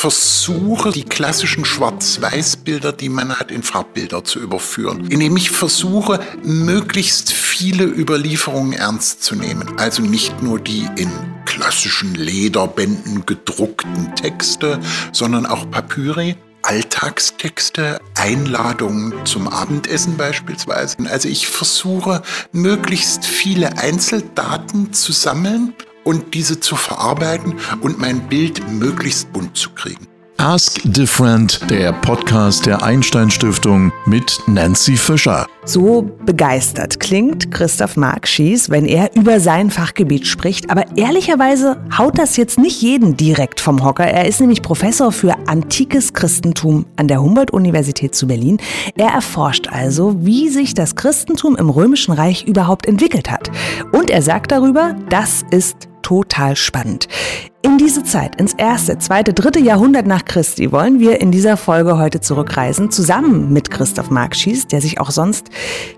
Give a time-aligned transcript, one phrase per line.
[0.00, 5.06] versuche, die klassischen Schwarz-Weiß-Bilder, die man hat, in Farbbilder zu überführen.
[5.10, 9.78] Indem ich versuche, möglichst viele Überlieferungen ernst zu nehmen.
[9.78, 11.10] Also nicht nur die in
[11.44, 14.80] klassischen Lederbänden gedruckten Texte,
[15.12, 16.34] sondern auch Papyri.
[16.62, 20.96] Alltagstexte, Einladungen zum Abendessen beispielsweise.
[21.10, 22.22] Also ich versuche
[22.52, 29.70] möglichst viele Einzeldaten zu sammeln und diese zu verarbeiten und mein Bild möglichst bunt zu
[29.70, 30.06] kriegen.
[30.40, 35.46] Ask Different, der Podcast der Einstein Stiftung mit Nancy Fischer.
[35.66, 40.70] So begeistert klingt Christoph Mark Schies, wenn er über sein Fachgebiet spricht.
[40.70, 44.04] Aber ehrlicherweise haut das jetzt nicht jeden direkt vom Hocker.
[44.04, 48.56] Er ist nämlich Professor für antikes Christentum an der Humboldt-Universität zu Berlin.
[48.96, 53.50] Er erforscht also, wie sich das Christentum im Römischen Reich überhaupt entwickelt hat.
[53.92, 57.06] Und er sagt darüber, das ist total spannend.
[57.62, 61.98] In diese Zeit, ins erste, zweite, dritte Jahrhundert nach Christi, wollen wir in dieser Folge
[61.98, 65.50] heute zurückreisen, zusammen mit Christoph Markschies, der sich auch sonst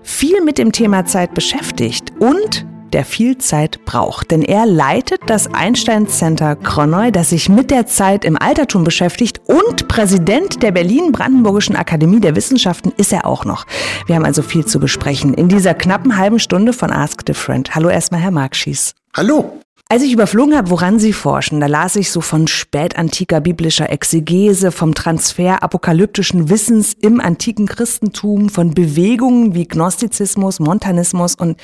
[0.03, 4.29] viel mit dem Thema Zeit beschäftigt und der viel Zeit braucht.
[4.29, 9.41] Denn er leitet das Einstein Center Kronoi, das sich mit der Zeit im Altertum beschäftigt
[9.47, 13.65] und Präsident der Berlin-Brandenburgischen Akademie der Wissenschaften ist er auch noch.
[14.05, 17.73] Wir haben also viel zu besprechen in dieser knappen halben Stunde von Ask Different.
[17.73, 18.93] Hallo erstmal, Herr Markschies.
[19.15, 19.62] Hallo.
[19.89, 24.71] Als ich überflogen habe, woran Sie forschen, da las ich so von spätantiker biblischer Exegese,
[24.71, 31.57] vom Transfer apokalyptischen Wissens im antiken Christentum, von Bewegungen wie Gnostizismus, Montanismus und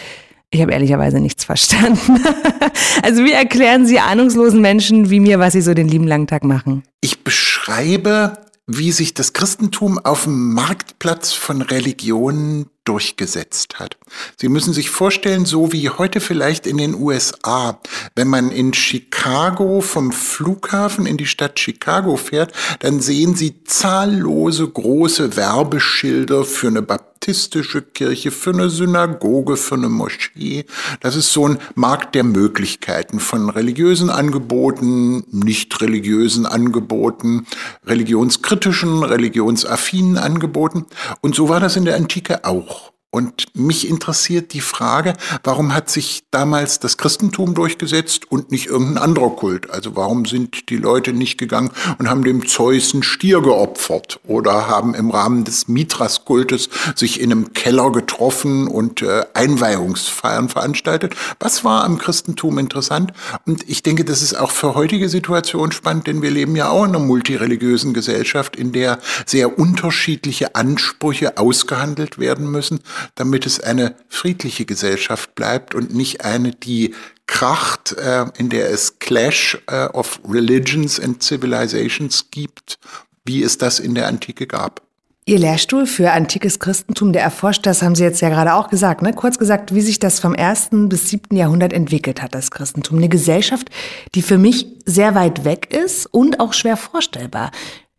[0.52, 2.20] ich habe ehrlicherweise nichts verstanden.
[3.04, 6.44] also wie erklären Sie ahnungslosen Menschen wie mir, was sie so den lieben langen Tag
[6.44, 6.84] machen?
[7.02, 8.34] Ich beschreibe,
[8.66, 13.98] wie sich das Christentum auf dem Marktplatz von Religionen durchgesetzt hat.
[14.36, 17.80] Sie müssen sich vorstellen, so wie heute vielleicht in den USA,
[18.16, 24.68] wenn man in Chicago vom Flughafen in die Stadt Chicago fährt, dann sehen Sie zahllose
[24.68, 30.66] große Werbeschilder für eine baptistische Kirche, für eine Synagoge, für eine Moschee.
[31.02, 37.46] Das ist so ein Markt der Möglichkeiten von religiösen Angeboten, nicht religiösen Angeboten,
[37.86, 40.88] religionskritischen, religionsaffinen Angeboten.
[41.22, 42.79] Und so war das in der Antike auch.
[43.12, 49.00] Und mich interessiert die Frage, warum hat sich damals das Christentum durchgesetzt und nicht irgendein
[49.00, 49.72] anderer Kult?
[49.72, 54.68] Also warum sind die Leute nicht gegangen und haben dem Zeus einen Stier geopfert oder
[54.68, 61.16] haben im Rahmen des Mithras-Kultes sich in einem Keller getroffen und äh, Einweihungsfeiern veranstaltet?
[61.40, 63.14] Was war am Christentum interessant?
[63.48, 66.84] Und ich denke, das ist auch für heutige Situation spannend, denn wir leben ja auch
[66.84, 72.82] in einer multireligiösen Gesellschaft, in der sehr unterschiedliche Ansprüche ausgehandelt werden müssen
[73.16, 76.94] damit es eine friedliche Gesellschaft bleibt und nicht eine, die
[77.28, 82.80] kracht, äh, in der es Clash äh, of Religions and Civilizations gibt,
[83.26, 84.82] wie es das in der Antike gab.
[85.30, 89.04] Ihr Lehrstuhl für antikes Christentum, der erforscht, das haben Sie jetzt ja gerade auch gesagt,
[89.04, 89.14] ne?
[89.14, 92.98] kurz gesagt, wie sich das vom ersten bis siebten Jahrhundert entwickelt hat, das Christentum.
[92.98, 93.70] Eine Gesellschaft,
[94.16, 97.52] die für mich sehr weit weg ist und auch schwer vorstellbar.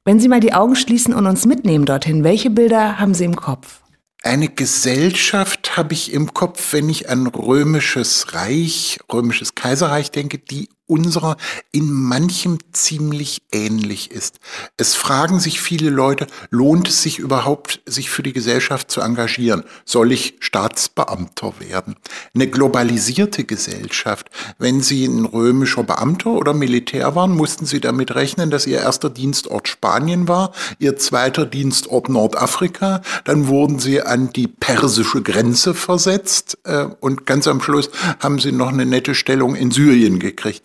[0.05, 3.37] Wenn Sie mal die Augen schließen und uns mitnehmen dorthin, welche Bilder haben Sie im
[3.37, 3.81] Kopf?
[4.23, 10.69] Eine Gesellschaft habe ich im Kopf, wenn ich an römisches Reich, römisches Kaiserreich denke, die
[10.91, 11.37] unserer
[11.73, 14.41] in manchem ziemlich ähnlich ist.
[14.77, 19.65] Es fragen sich viele Leute, lohnt es sich überhaupt, sich für die Gesellschaft zu engagieren?
[19.85, 21.97] Soll ich Staatsbeamter werden?
[22.35, 24.31] Eine globalisierte Gesellschaft.
[24.59, 29.11] Wenn Sie ein römischer Beamter oder Militär waren, mussten Sie damit rechnen, dass Ihr erster
[29.11, 36.59] Dienstort Spanien war, Ihr zweiter Dienstort Nordafrika, dann wurden Sie an die persische Grenze versetzt
[36.65, 40.63] äh, und ganz am Schluss haben Sie noch eine nette Stellung in Syrien gekriegt.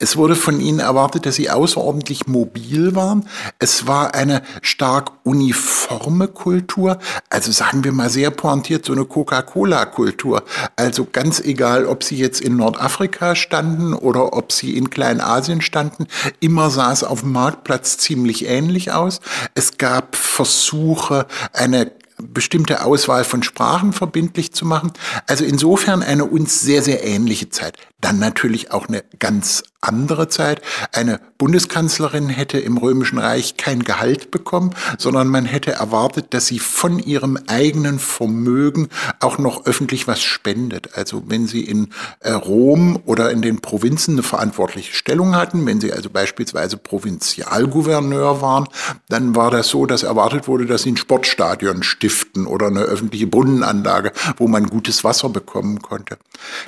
[0.00, 3.28] Es wurde von ihnen erwartet, dass sie außerordentlich mobil waren.
[3.58, 6.98] Es war eine stark uniforme Kultur,
[7.30, 10.44] also sagen wir mal sehr pointiert so eine Coca-Cola-Kultur.
[10.76, 16.06] Also ganz egal, ob sie jetzt in Nordafrika standen oder ob sie in Kleinasien standen,
[16.38, 19.20] immer sah es auf dem Marktplatz ziemlich ähnlich aus.
[19.56, 24.92] Es gab Versuche, eine bestimmte Auswahl von Sprachen verbindlich zu machen.
[25.26, 27.76] Also insofern eine uns sehr, sehr ähnliche Zeit.
[28.00, 30.60] Dann natürlich auch eine ganz andere Zeit.
[30.92, 36.58] Eine Bundeskanzlerin hätte im Römischen Reich kein Gehalt bekommen, sondern man hätte erwartet, dass sie
[36.58, 38.88] von ihrem eigenen Vermögen
[39.20, 40.96] auch noch öffentlich was spendet.
[40.96, 41.90] Also wenn sie in
[42.20, 48.40] äh, Rom oder in den Provinzen eine verantwortliche Stellung hatten, wenn sie also beispielsweise Provinzialgouverneur
[48.40, 48.68] waren,
[49.08, 53.28] dann war das so, dass erwartet wurde, dass sie ein Sportstadion stiften oder eine öffentliche
[53.28, 56.18] Brunnenanlage, wo man gutes Wasser bekommen konnte.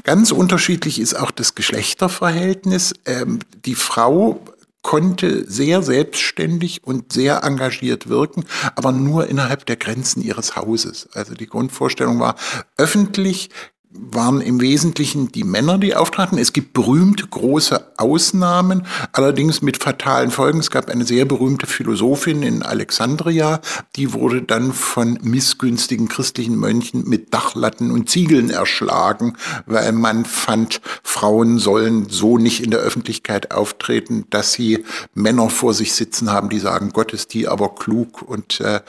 [0.04, 2.94] Ganz unterschiedlich ist auch das Geschlechterverhältnis.
[3.06, 4.40] Ähm, die Frau
[4.82, 8.44] konnte sehr selbstständig und sehr engagiert wirken,
[8.76, 11.08] aber nur innerhalb der Grenzen ihres Hauses.
[11.12, 12.36] Also die Grundvorstellung war,
[12.78, 13.50] öffentlich
[13.92, 16.38] waren im Wesentlichen die Männer, die auftraten.
[16.38, 20.60] Es gibt berühmte große Ausnahmen, allerdings mit fatalen Folgen.
[20.60, 23.60] Es gab eine sehr berühmte Philosophin in Alexandria,
[23.96, 30.80] die wurde dann von missgünstigen christlichen Mönchen mit Dachlatten und Ziegeln erschlagen, weil man fand,
[31.02, 34.84] Frauen sollen so nicht in der Öffentlichkeit auftreten, dass sie
[35.14, 38.80] Männer vor sich sitzen haben, die sagen, Gott ist die aber klug und äh,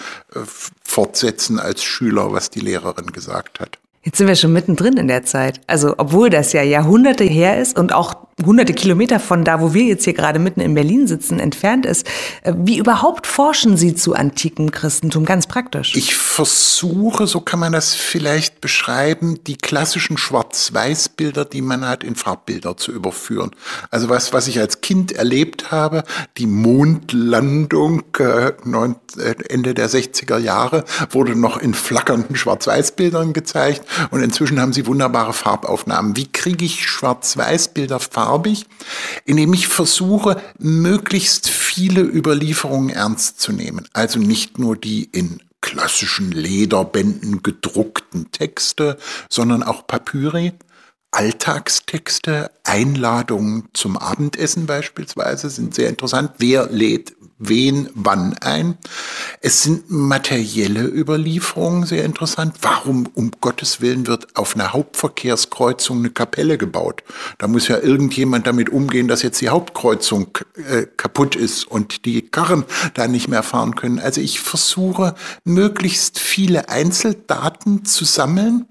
[0.83, 3.80] fortsetzen als Schüler, was die Lehrerin gesagt hat.
[4.03, 5.61] Jetzt sind wir schon mittendrin in der Zeit.
[5.67, 8.15] Also, obwohl das ja Jahrhunderte her ist und auch
[8.45, 12.05] hunderte Kilometer von da, wo wir jetzt hier gerade mitten in Berlin sitzen, entfernt ist.
[12.43, 15.95] Äh, wie überhaupt forschen Sie zu antikem Christentum ganz praktisch?
[15.95, 22.15] Ich versuche, so kann man das vielleicht beschreiben, die klassischen Schwarz-Weiß-Bilder, die man hat, in
[22.15, 23.51] Farbbilder zu überführen.
[23.89, 26.03] Also was, was ich als Kind erlebt habe,
[26.37, 34.23] die Mondlandung äh, äh Ende der 60er Jahre wurde noch in flackernden Schwarz-Weiß-Bildern gezeigt und
[34.23, 36.15] inzwischen haben sie wunderbare Farbaufnahmen.
[36.15, 37.99] Wie kriege ich Schwarz-Weiß-Bilder
[38.31, 38.65] farbig?
[39.25, 43.87] Indem ich versuche, möglichst viele Überlieferungen ernst zu nehmen.
[43.93, 48.97] Also nicht nur die in klassischen Lederbänden gedruckten Texte,
[49.29, 50.53] sondern auch Papyri,
[51.11, 56.31] Alltagstexte, Einladungen zum Abendessen beispielsweise sind sehr interessant.
[56.37, 58.77] Wer lädt wen wann ein?
[59.41, 62.55] Es sind materielle Überlieferungen sehr interessant.
[62.61, 67.03] Warum um Gottes Willen wird auf einer Hauptverkehrskreuzung eine Kapelle gebaut?
[67.39, 70.37] Da muss ja irgendjemand damit umgehen, dass jetzt die Hauptkreuzung
[70.69, 73.99] äh, kaputt ist und die Karren da nicht mehr fahren können.
[73.99, 78.67] Also ich versuche möglichst viele Einzeldaten zu sammeln,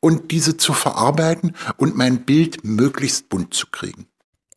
[0.00, 4.06] und diese zu verarbeiten und mein Bild möglichst bunt zu kriegen.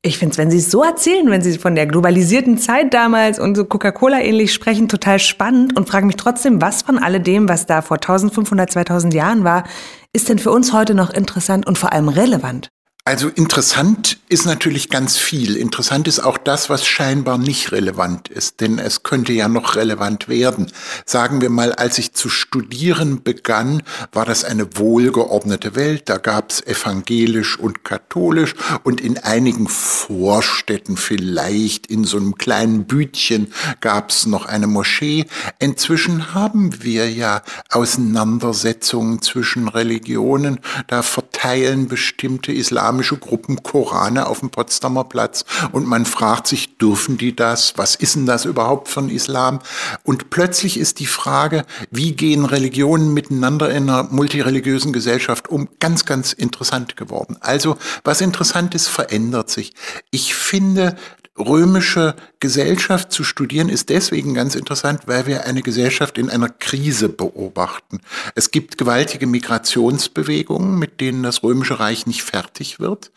[0.05, 3.39] Ich finde es, wenn Sie es so erzählen, wenn Sie von der globalisierten Zeit damals
[3.39, 7.67] und so Coca-Cola ähnlich sprechen, total spannend und frage mich trotzdem, was von alledem, was
[7.67, 9.63] da vor 1500, 2000 Jahren war,
[10.11, 12.72] ist denn für uns heute noch interessant und vor allem relevant?
[13.05, 15.57] Also interessant ist natürlich ganz viel.
[15.57, 20.29] Interessant ist auch das, was scheinbar nicht relevant ist, denn es könnte ja noch relevant
[20.29, 20.71] werden.
[21.05, 23.83] Sagen wir mal, als ich zu studieren begann,
[24.13, 26.07] war das eine wohlgeordnete Welt.
[26.07, 32.85] Da gab es evangelisch und katholisch und in einigen Vorstädten vielleicht in so einem kleinen
[32.85, 33.51] Bütchen
[33.81, 35.25] gab es noch eine Moschee.
[35.59, 40.61] Inzwischen haben wir ja Auseinandersetzungen zwischen Religionen.
[40.88, 46.78] Da verteilen bestimmte Islam islamische Gruppen Korane auf dem Potsdamer Platz und man fragt sich,
[46.78, 47.74] dürfen die das?
[47.75, 49.60] Was ist denn das überhaupt von Islam?
[50.04, 56.06] Und plötzlich ist die Frage, wie gehen Religionen miteinander in einer multireligiösen Gesellschaft um, ganz,
[56.06, 57.38] ganz interessant geworden.
[57.40, 59.74] Also was interessant ist, verändert sich.
[60.12, 60.95] Ich finde,
[61.38, 67.09] römische Gesellschaft zu studieren ist deswegen ganz interessant, weil wir eine Gesellschaft in einer Krise
[67.09, 68.00] beobachten.
[68.35, 73.12] Es gibt gewaltige Migrationsbewegungen, mit denen das römische Reich nicht fertig wird.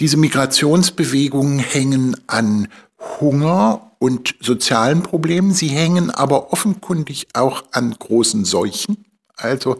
[0.00, 2.68] Diese Migrationsbewegungen hängen an
[3.20, 5.52] Hunger und sozialen Problemen.
[5.52, 9.04] Sie hängen aber offenkundig auch an großen Seuchen.
[9.36, 9.78] Also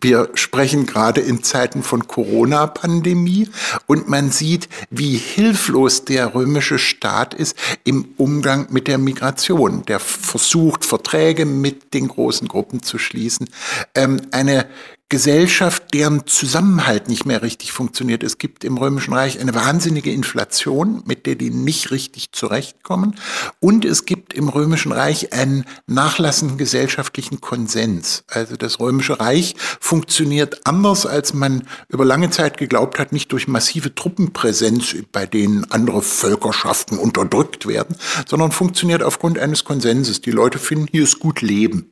[0.00, 3.48] wir sprechen gerade in Zeiten von Corona-Pandemie
[3.86, 9.84] und man sieht, wie hilflos der römische Staat ist im Umgang mit der Migration.
[9.86, 13.48] Der versucht, Verträge mit den großen Gruppen zu schließen.
[13.94, 14.66] Ähm, eine
[15.10, 18.22] Gesellschaft, deren Zusammenhalt nicht mehr richtig funktioniert.
[18.22, 23.16] Es gibt im Römischen Reich eine wahnsinnige Inflation, mit der die nicht richtig zurechtkommen.
[23.58, 28.22] Und es gibt im Römischen Reich einen nachlassenden gesellschaftlichen Konsens.
[28.28, 33.48] Also das Römische Reich funktioniert anders, als man über lange Zeit geglaubt hat, nicht durch
[33.48, 37.96] massive Truppenpräsenz, bei denen andere Völkerschaften unterdrückt werden,
[38.28, 40.20] sondern funktioniert aufgrund eines Konsenses.
[40.20, 41.90] Die Leute finden, hier ist gut Leben.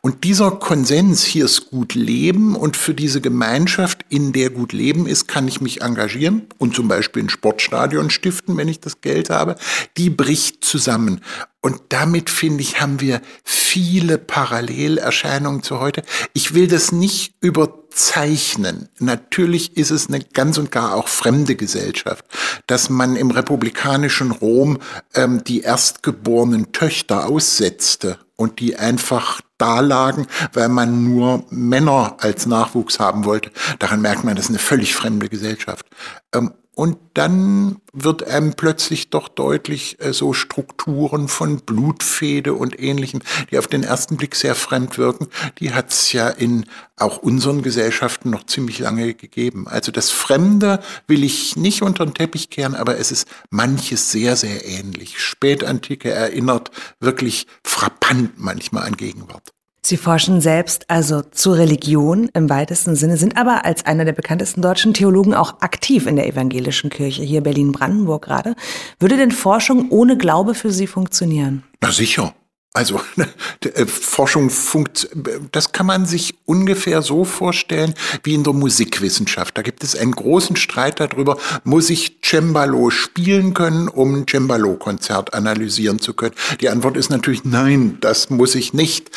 [0.00, 5.06] Und dieser Konsens, hier ist gut Leben, und für diese Gemeinschaft, in der gut Leben
[5.06, 9.30] ist, kann ich mich engagieren und zum Beispiel ein Sportstadion stiften, wenn ich das Geld
[9.30, 9.56] habe,
[9.96, 11.20] die bricht zusammen.
[11.60, 16.02] Und damit, finde ich, haben wir viele Parallelerscheinungen zu heute.
[16.32, 18.88] Ich will das nicht überzeichnen.
[19.00, 22.24] Natürlich ist es eine ganz und gar auch fremde Gesellschaft,
[22.68, 24.78] dass man im republikanischen Rom
[25.14, 32.46] ähm, die erstgeborenen Töchter aussetzte und die einfach da lagen, weil man nur Männer als
[32.46, 33.50] Nachwuchs haben wollte.
[33.78, 35.86] Daran merkt man, das ist eine völlig fremde Gesellschaft.
[36.34, 43.22] Ähm, und dann wird einem plötzlich doch deutlich äh, so Strukturen von Blutfede und ähnlichem,
[43.50, 45.28] die auf den ersten Blick sehr fremd wirken,
[45.58, 46.66] die hat es ja in
[46.98, 49.66] auch unseren Gesellschaften noch ziemlich lange gegeben.
[49.66, 54.36] Also das Fremde will ich nicht unter den Teppich kehren, aber es ist manches sehr,
[54.36, 55.18] sehr ähnlich.
[55.18, 59.55] Spätantike erinnert wirklich frappant manchmal an Gegenwart.
[59.86, 64.60] Sie forschen selbst also zur Religion im weitesten Sinne, sind aber als einer der bekanntesten
[64.60, 68.56] deutschen Theologen auch aktiv in der evangelischen Kirche, hier Berlin-Brandenburg gerade.
[68.98, 71.62] Würde denn Forschung ohne Glaube für Sie funktionieren?
[71.80, 72.34] Na sicher.
[72.76, 73.00] Also
[73.64, 75.08] äh, Forschung funkt,
[75.52, 79.56] das kann man sich ungefähr so vorstellen wie in der Musikwissenschaft.
[79.56, 85.32] Da gibt es einen großen Streit darüber, muss ich Cembalo spielen können, um ein Cembalo-Konzert
[85.32, 86.34] analysieren zu können.
[86.60, 89.10] Die Antwort ist natürlich nein, das muss ich nicht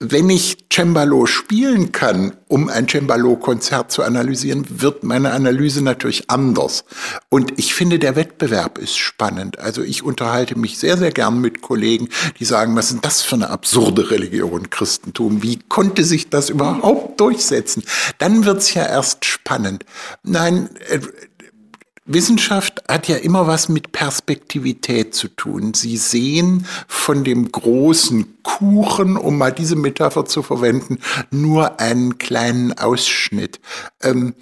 [0.00, 6.84] wenn ich Cembalo spielen kann, um ein Cembalo-Konzert zu analysieren, wird meine Analyse natürlich anders.
[7.28, 9.58] Und ich finde, der Wettbewerb ist spannend.
[9.58, 13.34] Also ich unterhalte mich sehr, sehr gern mit Kollegen, die sagen, was ist das für
[13.34, 15.42] eine absurde Religion, Christentum?
[15.42, 17.82] Wie konnte sich das überhaupt durchsetzen?
[18.18, 19.84] Dann wird's ja erst spannend.
[20.22, 21.00] Nein, äh,
[22.08, 25.74] Wissenschaft hat ja immer was mit Perspektivität zu tun.
[25.74, 30.98] Sie sehen von dem großen Kuchen, um mal diese Metapher zu verwenden,
[31.30, 33.60] nur einen kleinen Ausschnitt.
[34.02, 34.34] Ähm,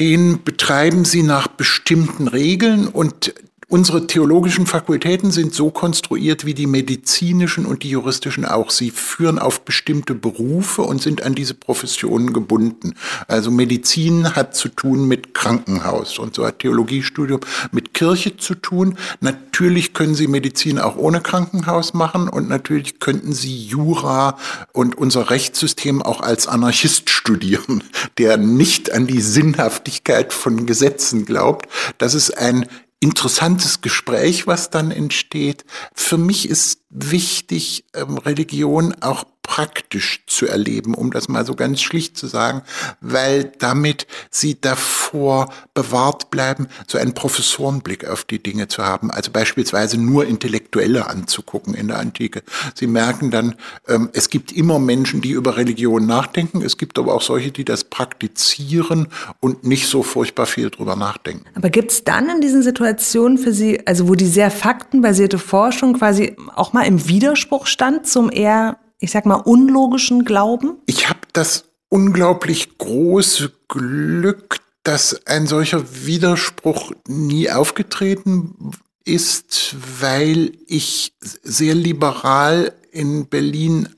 [0.00, 3.32] den betreiben sie nach bestimmten Regeln und
[3.68, 8.70] Unsere theologischen Fakultäten sind so konstruiert wie die medizinischen und die juristischen auch.
[8.70, 12.94] Sie führen auf bestimmte Berufe und sind an diese Professionen gebunden.
[13.26, 17.40] Also Medizin hat zu tun mit Krankenhaus und so hat Theologiestudium
[17.72, 18.98] mit Kirche zu tun.
[19.18, 24.38] Natürlich können Sie Medizin auch ohne Krankenhaus machen und natürlich könnten Sie Jura
[24.74, 27.82] und unser Rechtssystem auch als Anarchist studieren,
[28.18, 31.68] der nicht an die Sinnhaftigkeit von Gesetzen glaubt.
[31.98, 32.66] Das ist ein
[33.00, 35.64] interessantes Gespräch, was dann entsteht.
[35.94, 41.80] Für mich ist wichtig, ähm, Religion auch praktisch zu erleben, um das mal so ganz
[41.80, 42.62] schlicht zu sagen,
[43.00, 49.30] weil damit sie davor bewahrt bleiben, so einen Professorenblick auf die Dinge zu haben, also
[49.30, 52.42] beispielsweise nur Intellektuelle anzugucken in der Antike.
[52.74, 53.54] Sie merken dann,
[53.86, 57.64] ähm, es gibt immer Menschen, die über Religion nachdenken, es gibt aber auch solche, die
[57.64, 59.06] das praktizieren
[59.38, 61.44] und nicht so furchtbar viel drüber nachdenken.
[61.54, 65.94] Aber gibt es dann in diesen Situationen für Sie, also wo die sehr faktenbasierte Forschung
[65.94, 70.78] quasi auch mal im Widerspruch stand zum eher ich sag mal, unlogischen Glauben?
[70.86, 78.72] Ich habe das unglaublich große Glück, dass ein solcher Widerspruch nie aufgetreten
[79.04, 83.88] ist, weil ich sehr liberal in Berlin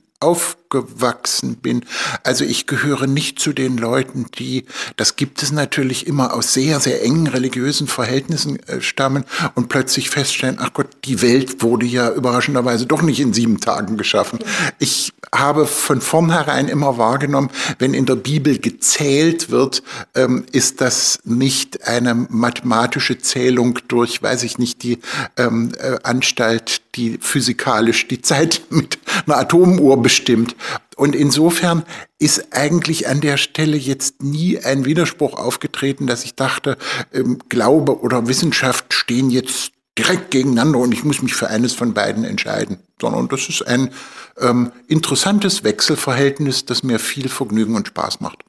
[0.69, 1.85] aufgewachsen bin.
[2.23, 4.65] Also ich gehöre nicht zu den Leuten, die,
[4.97, 10.09] das gibt es natürlich immer aus sehr, sehr engen religiösen Verhältnissen äh, stammen und plötzlich
[10.09, 14.39] feststellen, ach Gott, die Welt wurde ja überraschenderweise doch nicht in sieben Tagen geschaffen.
[14.77, 19.83] Ich habe von vornherein immer wahrgenommen, wenn in der Bibel gezählt wird,
[20.15, 24.99] ähm, ist das nicht eine mathematische Zählung durch, weiß ich nicht, die
[25.37, 30.55] ähm, äh, Anstalt, die physikalisch die Zeit mit einer Atomuhr bestimmt.
[30.95, 31.83] Und insofern
[32.17, 36.77] ist eigentlich an der Stelle jetzt nie ein Widerspruch aufgetreten, dass ich dachte,
[37.13, 41.93] ähm, Glaube oder Wissenschaft stehen jetzt direkt gegeneinander und ich muss mich für eines von
[41.93, 43.91] beiden entscheiden, sondern das ist ein
[44.39, 48.43] ähm, interessantes Wechselverhältnis, das mir viel Vergnügen und Spaß macht.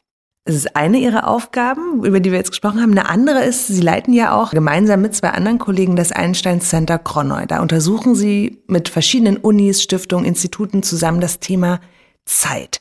[0.47, 2.93] Das ist eine Ihrer Aufgaben, über die wir jetzt gesprochen haben.
[2.93, 6.99] Eine andere ist, Sie leiten ja auch gemeinsam mit zwei anderen Kollegen das Einstein Center
[6.99, 7.45] Kroneu.
[7.47, 11.81] Da untersuchen Sie mit verschiedenen Unis, Stiftungen, Instituten zusammen das Thema
[12.31, 12.81] Zeit.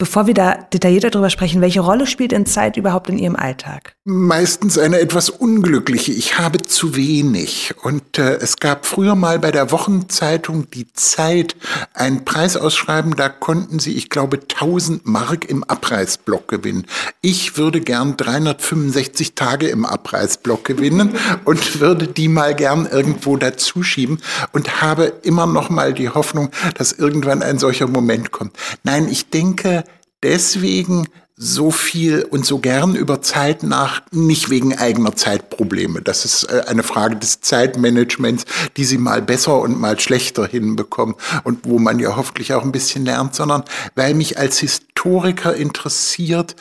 [0.00, 3.96] Bevor wir da detaillierter darüber sprechen, welche Rolle spielt denn Zeit überhaupt in Ihrem Alltag?
[4.04, 6.12] Meistens eine etwas unglückliche.
[6.12, 7.74] Ich habe zu wenig.
[7.82, 11.56] Und äh, es gab früher mal bei der Wochenzeitung Die Zeit
[11.94, 13.16] einen Preis ausschreiben.
[13.16, 16.86] Da konnten Sie, ich glaube, 1000 Mark im Abreißblock gewinnen.
[17.20, 24.22] Ich würde gern 365 Tage im Abreißblock gewinnen und würde die mal gern irgendwo dazuschieben
[24.52, 28.56] und habe immer noch mal die Hoffnung, dass irgendwann ein solcher Moment kommt.
[28.84, 29.82] Nein, ich denke,
[30.22, 31.08] deswegen
[31.40, 36.02] so viel und so gern über Zeit nach, nicht wegen eigener Zeitprobleme.
[36.02, 38.44] Das ist äh, eine Frage des Zeitmanagements,
[38.76, 42.72] die sie mal besser und mal schlechter hinbekommen und wo man ja hoffentlich auch ein
[42.72, 43.62] bisschen lernt, sondern
[43.94, 46.56] weil mich als Historiker interessiert,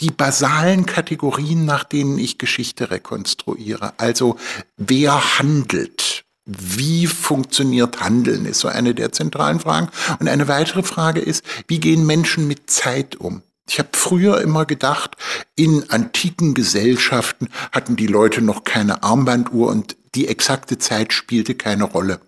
[0.00, 3.92] die basalen Kategorien, nach denen ich Geschichte rekonstruiere.
[3.98, 4.36] Also
[4.76, 6.21] wer handelt?
[6.44, 9.88] Wie funktioniert Handeln, ist so eine der zentralen Fragen.
[10.18, 13.42] Und eine weitere Frage ist, wie gehen Menschen mit Zeit um?
[13.68, 15.16] Ich habe früher immer gedacht,
[15.54, 21.84] in antiken Gesellschaften hatten die Leute noch keine Armbanduhr und die exakte Zeit spielte keine
[21.84, 22.20] Rolle.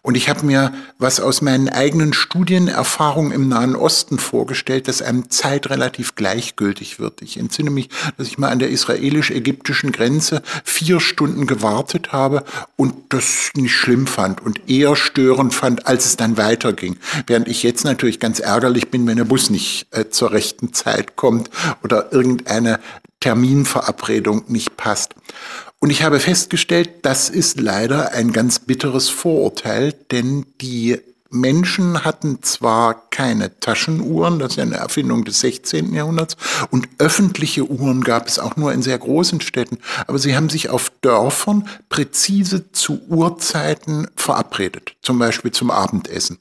[0.00, 5.28] Und ich habe mir was aus meinen eigenen Studienerfahrungen im Nahen Osten vorgestellt, dass einem
[5.30, 7.22] Zeit relativ gleichgültig wird.
[7.22, 12.44] Ich entsinne mich, dass ich mal an der israelisch-ägyptischen Grenze vier Stunden gewartet habe
[12.76, 16.96] und das nicht schlimm fand und eher störend fand, als es dann weiterging.
[17.26, 21.16] Während ich jetzt natürlich ganz ärgerlich bin, wenn der Bus nicht äh, zur rechten Zeit
[21.16, 21.50] kommt
[21.82, 22.78] oder irgendeine
[23.20, 25.14] Terminverabredung nicht passt.
[25.86, 30.98] Und ich habe festgestellt, das ist leider ein ganz bitteres Vorurteil, denn die
[31.30, 35.94] Menschen hatten zwar keine Taschenuhren, das ist ja eine Erfindung des 16.
[35.94, 36.36] Jahrhunderts,
[36.72, 39.78] und öffentliche Uhren gab es auch nur in sehr großen Städten,
[40.08, 46.38] aber sie haben sich auf Dörfern präzise zu Uhrzeiten verabredet, zum Beispiel zum Abendessen.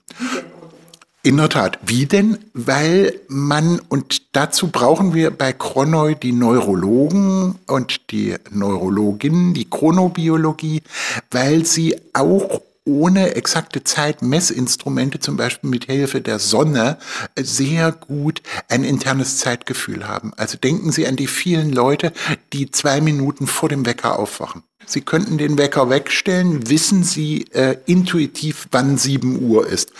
[1.25, 1.79] In der Tat.
[1.83, 2.37] Wie denn?
[2.53, 10.83] Weil man, und dazu brauchen wir bei Chronoi die Neurologen und die Neurologinnen, die Chronobiologie,
[11.31, 16.99] weil sie auch ohne exakte Zeitmessinstrumente, zum Beispiel mit Hilfe der Sonne,
[17.35, 20.31] sehr gut ein internes Zeitgefühl haben.
[20.37, 22.13] Also denken Sie an die vielen Leute,
[22.53, 24.61] die zwei Minuten vor dem Wecker aufwachen.
[24.85, 29.91] Sie könnten den Wecker wegstellen, wissen Sie äh, intuitiv, wann 7 Uhr ist.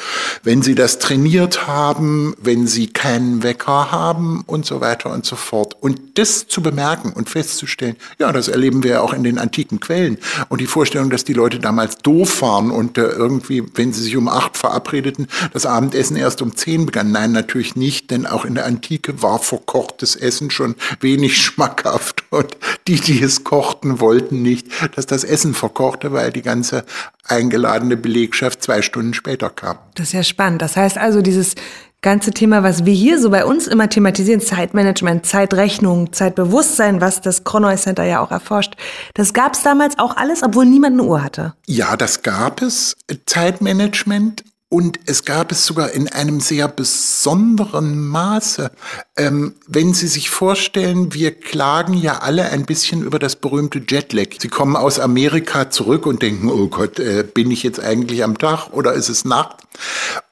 [0.43, 5.35] Wenn Sie das trainiert haben, wenn Sie keinen Wecker haben und so weiter und so
[5.35, 5.75] fort.
[5.79, 9.79] Und das zu bemerken und festzustellen, ja, das erleben wir ja auch in den antiken
[9.79, 10.17] Quellen.
[10.49, 14.15] Und die Vorstellung, dass die Leute damals doof waren und äh, irgendwie, wenn sie sich
[14.17, 17.11] um acht verabredeten, das Abendessen erst um zehn begann.
[17.11, 22.23] Nein, natürlich nicht, denn auch in der Antike war verkochtes Essen schon wenig schmackhaft.
[22.29, 26.85] Und die, die es kochten, wollten nicht, dass das Essen verkochte, weil die ganze
[27.27, 29.77] eingeladene Belegschaft zwei Stunden später kam.
[29.95, 30.61] Das ist ja spannend.
[30.61, 31.55] Das heißt also, dieses
[32.05, 37.43] ganze Thema, was wir hier so bei uns immer thematisieren, Zeitmanagement, Zeitrechnung, Zeitbewusstsein, was das
[37.43, 38.75] Chronoi Center ja auch erforscht,
[39.15, 41.55] das gab es damals auch alles, obwohl niemand eine Uhr hatte.
[41.65, 42.95] Ja, das gab es.
[43.25, 44.43] Zeitmanagement
[44.75, 48.71] und es gab es sogar in einem sehr besonderen Maße.
[49.15, 54.31] Ähm, wenn Sie sich vorstellen, wir klagen ja alle ein bisschen über das berühmte Jetlag.
[54.37, 58.37] Sie kommen aus Amerika zurück und denken, oh Gott, äh, bin ich jetzt eigentlich am
[58.37, 59.63] Tag oder ist es Nacht?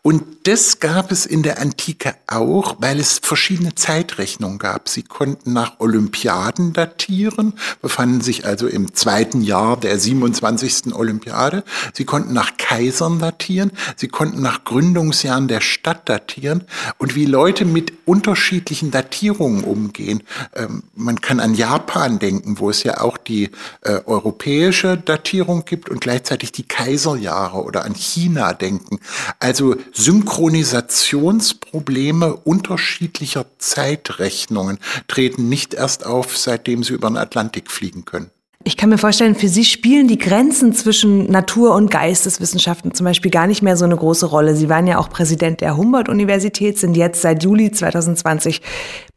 [0.05, 4.89] Und das gab es in der Antike auch, weil es verschiedene Zeitrechnungen gab.
[4.89, 10.93] Sie konnten nach Olympiaden datieren, befanden sich also im zweiten Jahr der 27.
[10.93, 11.63] Olympiade.
[11.93, 13.71] Sie konnten nach Kaisern datieren.
[13.95, 16.65] Sie konnten nach Gründungsjahren der Stadt datieren.
[16.97, 20.23] Und wie Leute mit unterschiedlichen Datierungen umgehen.
[20.53, 25.87] Ähm, man kann an Japan denken, wo es ja auch die äh, europäische Datierung gibt
[25.87, 28.99] und gleichzeitig die Kaiserjahre oder an China denken.
[29.39, 38.29] Also Synchronisationsprobleme unterschiedlicher Zeitrechnungen treten nicht erst auf, seitdem sie über den Atlantik fliegen können.
[38.65, 43.29] Ich kann mir vorstellen, für Sie spielen die Grenzen zwischen Natur- und Geisteswissenschaften zum Beispiel
[43.29, 44.55] gar nicht mehr so eine große Rolle.
[44.55, 48.61] Sie waren ja auch Präsident der Humboldt-Universität, sind jetzt seit Juli 2020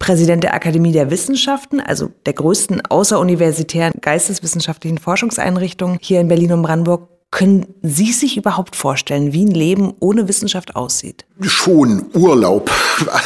[0.00, 6.62] Präsident der Akademie der Wissenschaften, also der größten außeruniversitären geisteswissenschaftlichen Forschungseinrichtung hier in Berlin und
[6.62, 7.15] Brandenburg.
[7.30, 11.26] Können Sie sich überhaupt vorstellen, wie ein Leben ohne Wissenschaft aussieht?
[11.40, 12.70] Schon Urlaub.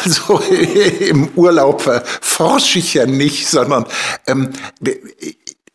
[0.05, 1.83] Also im Urlaub
[2.21, 3.85] forsche ich ja nicht, sondern
[4.27, 4.51] ähm,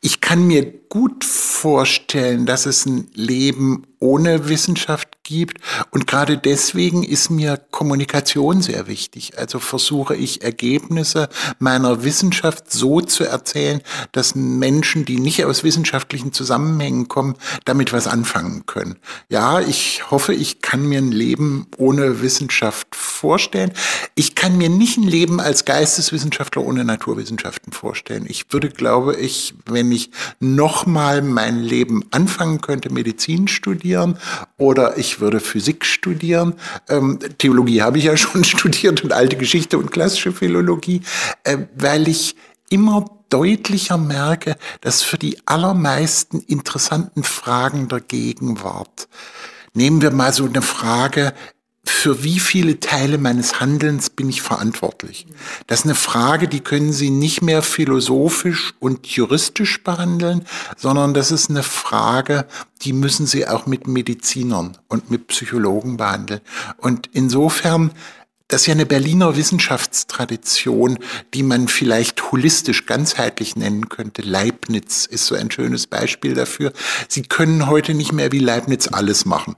[0.02, 5.58] ich kann mir gut vorstellen, dass es ein Leben ohne Wissenschaft gibt.
[5.92, 9.38] Und gerade deswegen ist mir Kommunikation sehr wichtig.
[9.38, 11.28] Also versuche ich Ergebnisse
[11.60, 17.36] meiner Wissenschaft so zu erzählen, dass Menschen, die nicht aus wissenschaftlichen Zusammenhängen kommen,
[17.66, 18.98] damit was anfangen können.
[19.30, 23.74] Ja, ich hoffe, ich kann mir ein Leben ohne Wissenschaft vorstellen.
[24.14, 28.26] Ich kann mir nicht ein Leben als Geisteswissenschaftler ohne Naturwissenschaften vorstellen.
[28.30, 34.18] Ich würde, glaube ich, wenn ich nochmal mein Leben anfangen könnte, Medizin studieren
[34.58, 36.56] oder ich würde Physik studieren.
[36.90, 41.02] Ähm, Theologie habe ich ja schon studiert und alte Geschichte und klassische Philologie,
[41.44, 42.36] äh, weil ich
[42.70, 49.08] immer deutlicher merke, dass für die allermeisten interessanten Fragen der Gegenwart
[49.78, 51.34] Nehmen wir mal so eine Frage,
[51.88, 55.28] für wie viele Teile meines Handelns bin ich verantwortlich?
[55.68, 60.46] Das ist eine Frage, die können Sie nicht mehr philosophisch und juristisch behandeln,
[60.78, 62.46] sondern das ist eine Frage,
[62.82, 66.42] die müssen Sie auch mit Medizinern und mit Psychologen behandeln.
[66.78, 67.92] Und insofern
[68.48, 71.00] das ist ja eine Berliner Wissenschaftstradition,
[71.34, 74.22] die man vielleicht holistisch ganzheitlich nennen könnte.
[74.22, 76.72] Leibniz ist so ein schönes Beispiel dafür.
[77.08, 79.56] Sie können heute nicht mehr wie Leibniz alles machen.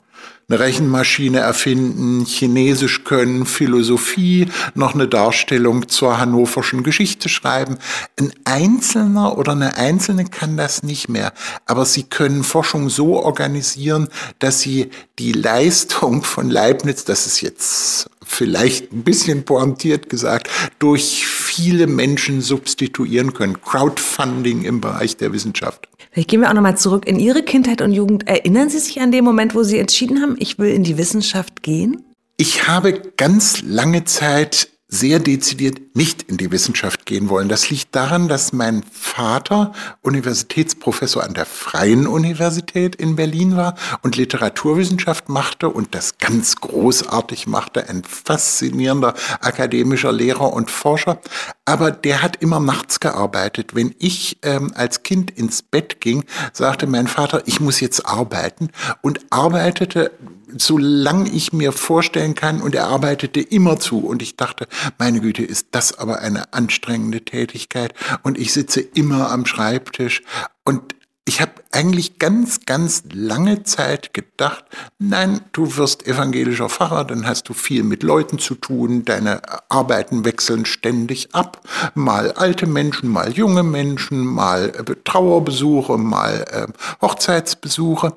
[0.49, 7.77] Eine Rechenmaschine erfinden, Chinesisch können, Philosophie, noch eine Darstellung zur hannoverschen Geschichte schreiben.
[8.17, 11.33] Ein Einzelner oder eine Einzelne kann das nicht mehr,
[11.65, 14.07] aber sie können Forschung so organisieren,
[14.39, 21.25] dass sie die Leistung von Leibniz, das ist jetzt vielleicht ein bisschen pointiert gesagt, durch
[21.25, 23.61] viele Menschen substituieren können.
[23.61, 25.87] Crowdfunding im Bereich der Wissenschaft.
[26.11, 28.27] Vielleicht gehen wir auch nochmal zurück in Ihre Kindheit und Jugend.
[28.27, 31.63] Erinnern Sie sich an den Moment, wo Sie entschieden haben, ich will in die Wissenschaft
[31.63, 32.03] gehen?
[32.37, 37.49] Ich habe ganz lange Zeit sehr dezidiert nicht in die Wissenschaft gehen wollen.
[37.49, 44.15] Das liegt daran, dass mein Vater Universitätsprofessor an der Freien Universität in Berlin war und
[44.15, 51.19] Literaturwissenschaft machte und das ganz großartig machte, ein faszinierender akademischer Lehrer und Forscher.
[51.65, 53.75] Aber der hat immer nachts gearbeitet.
[53.75, 56.23] Wenn ich ähm, als Kind ins Bett ging,
[56.53, 58.69] sagte mein Vater, ich muss jetzt arbeiten
[59.01, 60.11] und arbeitete
[60.57, 63.99] solange ich mir vorstellen kann und er arbeitete immer zu.
[63.99, 64.67] Und ich dachte,
[64.97, 67.93] meine Güte, ist das aber eine anstrengende Tätigkeit.
[68.23, 70.21] Und ich sitze immer am Schreibtisch.
[70.63, 70.95] Und
[71.27, 74.63] ich habe eigentlich ganz, ganz lange Zeit gedacht,
[74.97, 80.23] nein, du wirst evangelischer Pfarrer, dann hast du viel mit Leuten zu tun, deine Arbeiten
[80.23, 81.61] wechseln ständig ab,
[81.95, 86.67] mal alte Menschen, mal junge Menschen, mal äh, Trauerbesuche, mal äh,
[87.01, 88.13] Hochzeitsbesuche.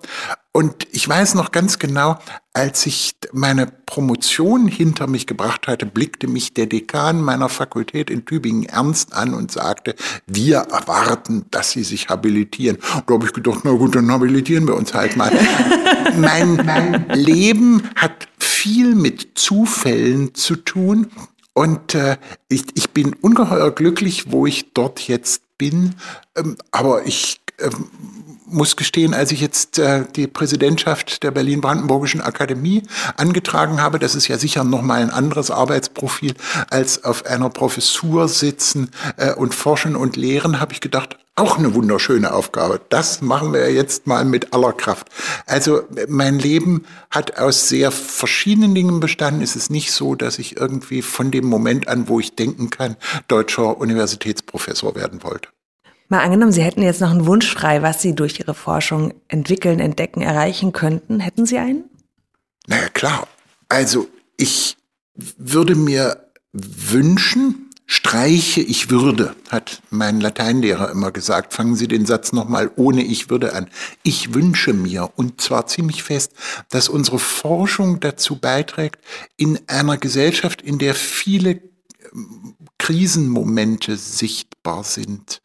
[0.53, 2.19] Und ich weiß noch ganz genau,
[2.53, 8.25] als ich meine Promotion hinter mich gebracht hatte, blickte mich der Dekan meiner Fakultät in
[8.25, 9.95] Tübingen ernst an und sagte,
[10.27, 12.79] wir erwarten, dass Sie sich habilitieren.
[13.07, 15.31] Da habe ich gedacht, na gut, dann habilitieren wir uns halt mal.
[16.17, 21.13] mein, mein Leben hat viel mit Zufällen zu tun.
[21.53, 22.17] Und äh,
[22.49, 25.95] ich, ich bin ungeheuer glücklich, wo ich dort jetzt bin.
[26.37, 27.87] Ähm, aber ich ähm,
[28.51, 32.83] muss gestehen, als ich jetzt äh, die Präsidentschaft der Berlin-Brandenburgischen Akademie
[33.17, 36.35] angetragen habe, das ist ja sicher nochmal ein anderes Arbeitsprofil
[36.71, 41.75] als auf einer Professur sitzen äh, und forschen und lehren, habe ich gedacht, auch eine
[41.75, 42.81] wunderschöne Aufgabe.
[42.91, 45.09] Das machen wir jetzt mal mit aller Kraft.
[45.47, 49.43] Also mein Leben hat aus sehr verschiedenen Dingen bestanden.
[49.43, 52.97] Es ist nicht so, dass ich irgendwie von dem Moment an, wo ich denken kann,
[53.29, 55.49] deutscher Universitätsprofessor werden wollte.
[56.11, 59.79] Mal angenommen, Sie hätten jetzt noch einen Wunsch frei, was Sie durch Ihre Forschung entwickeln,
[59.79, 61.21] entdecken, erreichen könnten.
[61.21, 61.85] Hätten Sie einen?
[62.67, 63.29] Naja, klar.
[63.69, 64.77] Also ich
[65.15, 71.55] würde mir wünschen, streiche ich würde, hat mein Lateinlehrer immer gesagt.
[71.55, 73.69] Fangen Sie den Satz nochmal ohne ich würde an.
[74.03, 76.33] Ich wünsche mir, und zwar ziemlich fest,
[76.71, 78.99] dass unsere Forschung dazu beiträgt,
[79.37, 81.61] in einer Gesellschaft, in der viele
[82.13, 85.41] ähm, Krisenmomente sichtbar sind,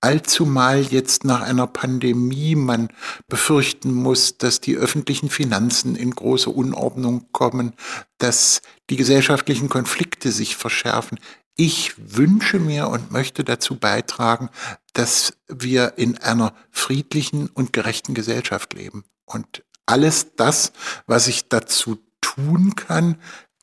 [0.00, 2.88] allzumal jetzt nach einer Pandemie man
[3.26, 7.74] befürchten muss, dass die öffentlichen Finanzen in große Unordnung kommen,
[8.18, 11.18] dass die gesellschaftlichen Konflikte sich verschärfen.
[11.56, 14.50] Ich wünsche mir und möchte dazu beitragen,
[14.92, 19.04] dass wir in einer friedlichen und gerechten Gesellschaft leben.
[19.24, 20.72] Und alles das,
[21.06, 23.16] was ich dazu tun kann,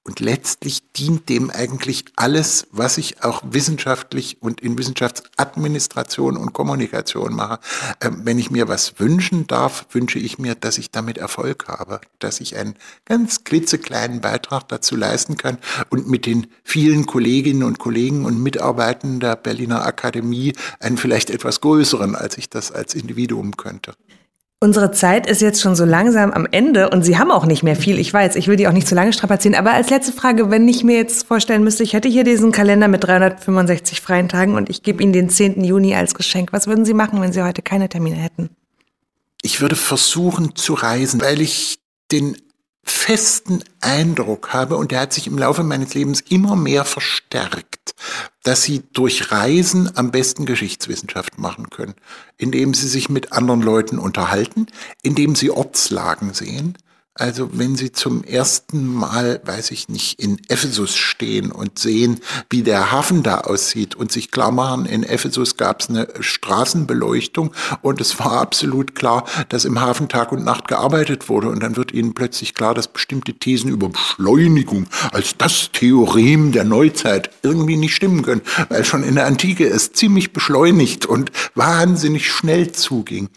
[0.06, 7.34] und letztlich dient dem eigentlich alles, was ich auch wissenschaftlich und in Wissenschaftsadministration und Kommunikation
[7.34, 7.60] mache.
[8.02, 12.02] Ähm, wenn ich mir was wünschen darf, wünsche ich mir, dass ich damit Erfolg habe,
[12.20, 15.58] dass ich einen ganz klitzekleinen Beitrag dazu leisten kann
[15.90, 21.62] und mit den vielen Kolleginnen und Kollegen und Mitarbeitern der Berliner Akademie einen vielleicht etwas
[21.62, 23.96] größeren, als ich das als Individuum könnte.
[24.62, 27.76] Unsere Zeit ist jetzt schon so langsam am Ende und Sie haben auch nicht mehr
[27.76, 28.00] viel.
[28.00, 29.54] Ich weiß, ich will die auch nicht zu lange strapazieren.
[29.54, 32.88] Aber als letzte Frage, wenn ich mir jetzt vorstellen müsste, ich hätte hier diesen Kalender
[32.88, 35.64] mit 365 freien Tagen und ich gebe Ihnen den 10.
[35.64, 36.54] Juni als Geschenk.
[36.54, 38.50] Was würden Sie machen, wenn Sie heute keine Termine hätten?
[39.42, 41.78] Ich würde versuchen zu reisen, weil ich
[42.12, 42.38] den
[42.86, 47.96] festen Eindruck habe, und der hat sich im Laufe meines Lebens immer mehr verstärkt,
[48.44, 51.96] dass sie durch Reisen am besten Geschichtswissenschaft machen können,
[52.38, 54.68] indem sie sich mit anderen Leuten unterhalten,
[55.02, 56.78] indem sie Ortslagen sehen,
[57.18, 62.62] also wenn Sie zum ersten Mal, weiß ich nicht, in Ephesus stehen und sehen, wie
[62.62, 68.02] der Hafen da aussieht und sich klar machen, in Ephesus gab es eine Straßenbeleuchtung und
[68.02, 71.94] es war absolut klar, dass im Hafen Tag und Nacht gearbeitet wurde und dann wird
[71.94, 77.96] Ihnen plötzlich klar, dass bestimmte Thesen über Beschleunigung als das Theorem der Neuzeit irgendwie nicht
[77.96, 83.30] stimmen können, weil schon in der Antike es ziemlich beschleunigt und wahnsinnig schnell zuging.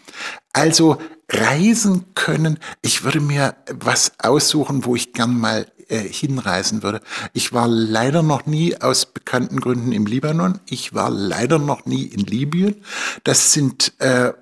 [0.53, 0.97] Also
[1.31, 2.59] reisen können.
[2.81, 7.01] Ich würde mir was aussuchen, wo ich gern mal äh, hinreisen würde.
[7.33, 10.59] Ich war leider noch nie aus bekannten Gründen im Libanon.
[10.67, 12.83] Ich war leider noch nie in Libyen.
[13.23, 14.33] Das sind äh,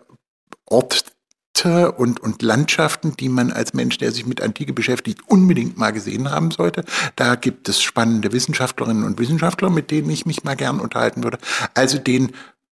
[0.66, 1.04] Orte,
[1.66, 6.30] und, und Landschaften, die man als Mensch, der sich mit Antike beschäftigt, unbedingt mal gesehen
[6.30, 6.84] haben sollte.
[7.16, 11.40] Da gibt es spannende Wissenschaftlerinnen und Wissenschaftler, mit denen ich mich mal gern unterhalten würde.
[11.74, 12.32] Also den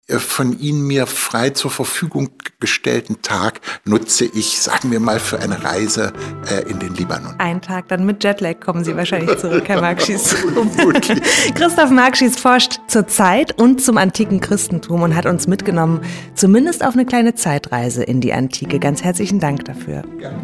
[0.08, 5.64] von Ihnen mir frei zur Verfügung gestellten Tag nutze ich, sagen wir mal, für eine
[5.64, 6.12] Reise
[6.50, 7.34] äh, in den Libanon.
[7.38, 10.34] Ein Tag, dann mit Jetlag kommen Sie wahrscheinlich zurück, Herr Markschis.
[11.54, 16.00] Christoph Markschis forscht zur Zeit und zum antiken Christentum und hat uns mitgenommen,
[16.34, 18.78] zumindest auf eine kleine Zeitreise in die Antike.
[18.78, 20.02] Ganz herzlichen Dank dafür.
[20.18, 20.38] Gerne.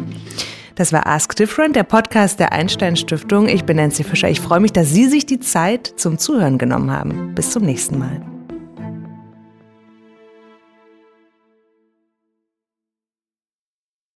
[0.75, 3.47] Das war Ask Different, der Podcast der Einstein Stiftung.
[3.47, 4.29] Ich bin Nancy Fischer.
[4.29, 7.35] Ich freue mich, dass Sie sich die Zeit zum Zuhören genommen haben.
[7.35, 8.30] Bis zum nächsten Mal.